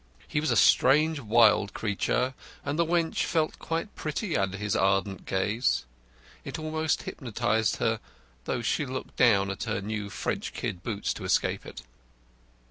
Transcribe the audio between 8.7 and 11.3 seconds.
looked down at her new French kid boots to